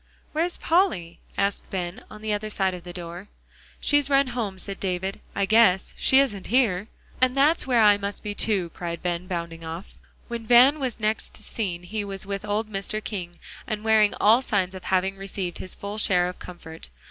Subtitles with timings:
[0.33, 3.27] "Where's Polly?" asked Ben, on the other side of the door.
[3.79, 5.93] "She's run home," said David, "I guess.
[5.95, 6.87] She isn't here."
[7.21, 9.85] "And that's where I must be too," cried Ben, bounding off.
[10.27, 12.99] When Van was next seen he was with old Mr.
[13.03, 13.37] King,
[13.67, 16.89] and wearing all signs of having received his full share of comfort.